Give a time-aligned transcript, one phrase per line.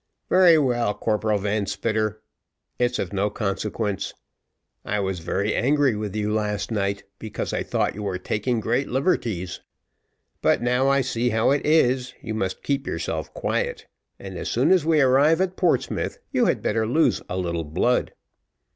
[0.29, 2.23] Very well, Corporal Van Spitter,
[2.79, 4.15] it's of no consequence.
[4.83, 8.89] I was very angry with you last night, because I thought you were taking great
[8.89, 9.59] liberties;
[10.41, 13.85] but I see now how it is, you must keep yourself quiet,
[14.17, 18.11] and as soon as we arrive at Portsmouth, you had better lose a little blood."